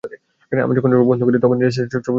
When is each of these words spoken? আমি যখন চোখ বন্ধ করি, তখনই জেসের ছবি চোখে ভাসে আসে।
আমি 0.51 0.73
যখন 0.75 0.89
চোখ 0.91 1.01
বন্ধ 1.07 1.21
করি, 1.23 1.37
তখনই 1.37 1.63
জেসের 1.63 1.75
ছবি 1.75 1.85
চোখে 1.85 1.85
ভাসে 1.91 1.97
আসে। 1.97 2.09